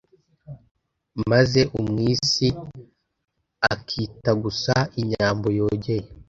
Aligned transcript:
maze 1.31 1.61
Umwisi 1.79 2.47
akitagusa 3.73 4.75
inyambo 5.01 5.47
yogeye 5.57 6.05